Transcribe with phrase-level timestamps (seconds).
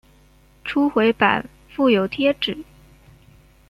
[0.65, 2.57] 初回版附有贴纸。